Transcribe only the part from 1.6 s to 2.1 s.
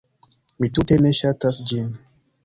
ĝin.